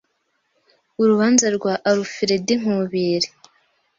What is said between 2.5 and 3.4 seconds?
Nkubiri